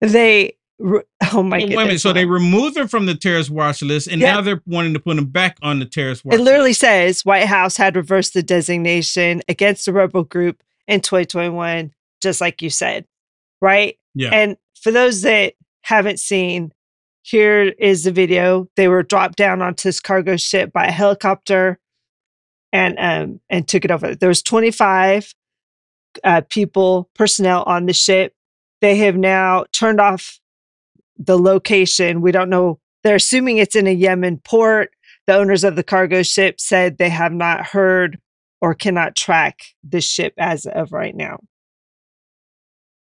[0.01, 0.57] they.
[0.79, 1.77] re- Oh my goodness!
[1.77, 2.01] wait a minute.
[2.01, 4.35] So they removed them from the terrorist watch list, and Yep.
[4.35, 6.35] now they're wanting to put them back on the terrorist watch.
[6.35, 11.93] It literally says White House had reversed the designation against the rebel group in 2021,
[12.23, 13.07] just like you said,
[13.61, 13.99] right?
[14.15, 14.31] Yeah.
[14.33, 16.73] And for those that haven't seen,
[17.27, 18.69] here is the video.
[18.77, 21.81] They were dropped down onto this cargo ship by a helicopter
[22.73, 24.15] and um and took it over.
[24.15, 25.35] There was 25
[26.23, 28.33] uh, people, personnel on the ship.
[28.81, 30.39] They have now turned off
[31.19, 32.21] the location.
[32.21, 32.79] We don't know.
[33.03, 34.93] They're assuming it's in a Yemen port.
[35.27, 38.21] The owners of the cargo ship said they have not heard
[38.61, 41.41] or cannot track the ship as of right now.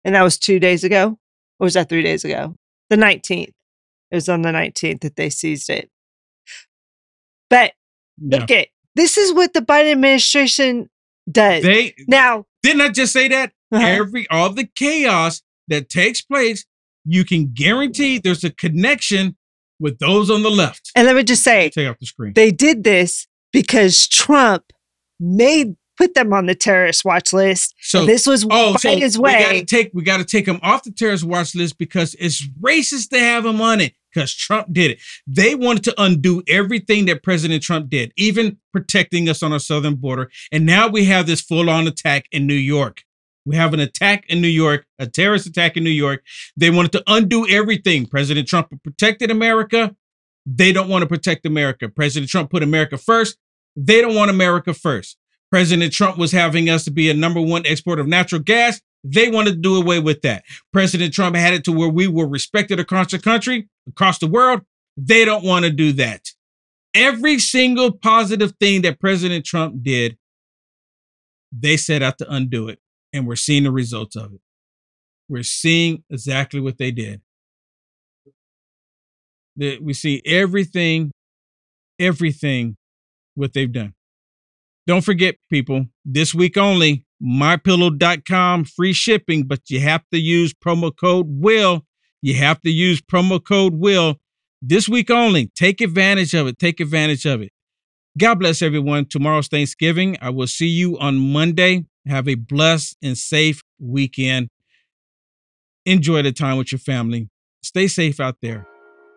[0.03, 1.19] And that was two days ago.
[1.59, 2.55] Or was that three days ago?
[2.89, 3.54] The 19th.
[4.15, 5.89] It was on the 19th that they seized it.
[7.49, 7.73] But
[8.21, 10.89] look at this is what the Biden administration
[11.29, 11.63] does.
[11.63, 13.85] They now didn't I just say that Uh-huh.
[13.85, 16.63] every all the chaos that takes place,
[17.03, 19.35] you can guarantee there's a connection
[19.81, 20.91] with those on the left.
[20.95, 22.31] And let me just say, Take off the screen.
[22.33, 24.71] They did this because Trump
[25.19, 27.75] made put them on the terrorist watch list.
[27.81, 30.83] So And this was oh, so Biden's We gotta take we gotta take them off
[30.83, 34.91] the terrorist watch list because it's racist to have them on it because Trump did
[34.91, 34.99] it.
[35.27, 39.95] They wanted to undo everything that President Trump did, even protecting us on our southern
[39.95, 40.31] border.
[40.51, 43.03] And now we have this full-on attack in New York.
[43.45, 46.23] We have an attack in New York, a terrorist attack in New York.
[46.57, 48.07] They wanted to undo everything.
[48.07, 49.95] President Trump protected America.
[50.47, 51.89] They don't want to protect America.
[51.89, 53.37] President Trump put America first.
[53.75, 55.17] They don't want America first.
[55.51, 58.81] President Trump was having us to be a number one exporter of natural gas.
[59.07, 60.43] They wanted to do away with that.
[60.73, 64.61] President Trump had it to where we were respected across the country, across the world.
[64.97, 66.31] They don't want to do that.
[66.95, 70.17] Every single positive thing that President Trump did,
[71.51, 72.79] they set out to undo it.
[73.13, 74.41] And we're seeing the results of it.
[75.29, 77.21] We're seeing exactly what they did.
[79.55, 81.11] That we see everything,
[81.99, 82.75] everything
[83.35, 83.93] what they've done.
[84.87, 90.95] Don't forget, people, this week only, mypillow.com, free shipping, but you have to use promo
[90.95, 91.85] code WILL.
[92.21, 94.17] You have to use promo code WILL
[94.61, 95.51] this week only.
[95.55, 96.59] Take advantage of it.
[96.59, 97.51] Take advantage of it.
[98.17, 99.05] God bless everyone.
[99.05, 100.17] Tomorrow's Thanksgiving.
[100.21, 101.85] I will see you on Monday.
[102.07, 104.49] Have a blessed and safe weekend.
[105.85, 107.29] Enjoy the time with your family.
[107.63, 108.67] Stay safe out there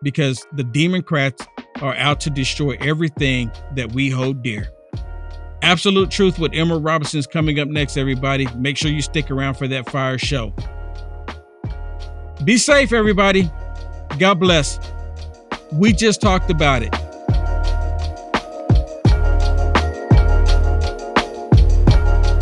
[0.01, 1.45] because the Democrats
[1.81, 4.69] are out to destroy everything that we hold dear.
[5.61, 8.47] Absolute Truth with Emma Robinson is coming up next, everybody.
[8.55, 10.53] Make sure you stick around for that fire show.
[12.43, 13.51] Be safe, everybody.
[14.17, 14.79] God bless.
[15.73, 16.95] We just talked about it.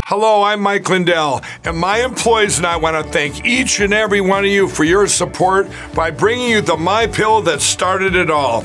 [0.06, 4.22] Hello, I'm Mike Lindell, and my employees and I want to thank each and every
[4.22, 8.30] one of you for your support by bringing you the My Pill that started it
[8.30, 8.64] all.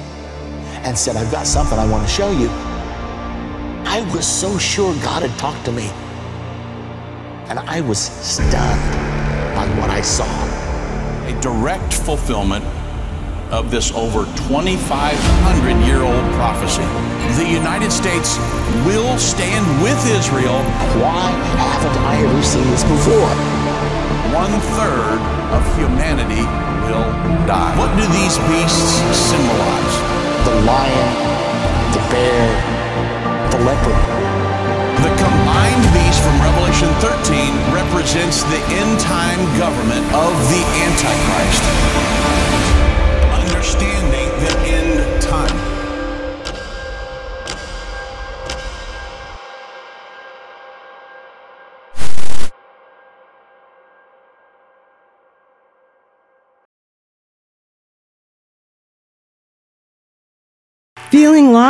[0.83, 2.49] and said, I've got something I want to show you.
[3.85, 5.89] I was so sure God had talked to me.
[7.49, 8.55] And I was stunned
[9.55, 10.29] by what I saw.
[11.27, 12.63] A direct fulfillment
[13.51, 16.87] of this over 2,500 year old prophecy.
[17.35, 18.37] The United States
[18.87, 20.63] will stand with Israel.
[21.03, 23.31] Why haven't I ever seen this before?
[24.33, 25.19] One third
[25.51, 26.47] of humanity
[26.87, 27.11] will
[27.45, 27.75] die.
[27.77, 30.10] What do these beasts symbolize?
[30.45, 31.09] The lion,
[31.93, 32.45] the bear,
[33.51, 34.05] the leopard.
[35.05, 41.63] The combined beast from Revelation 13 represents the end time government of the Antichrist.
[43.39, 45.70] Understanding the end time.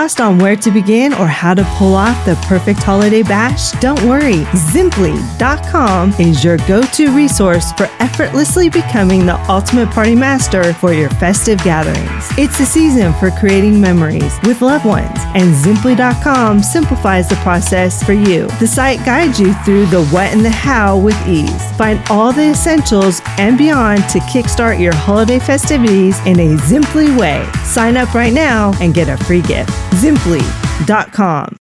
[0.01, 3.69] Lost on where to begin or how to pull off the perfect holiday bash?
[3.73, 4.45] Don't worry.
[4.73, 11.11] Zimply.com is your go to resource for effortlessly becoming the ultimate party master for your
[11.21, 12.25] festive gatherings.
[12.35, 18.13] It's the season for creating memories with loved ones, and Zimply.com simplifies the process for
[18.13, 18.47] you.
[18.59, 21.71] The site guides you through the what and the how with ease.
[21.77, 27.47] Find all the essentials and beyond to kickstart your holiday festivities in a Zimply way.
[27.63, 29.90] Sign up right now and get a free gift.
[29.95, 31.59] Zimply.com.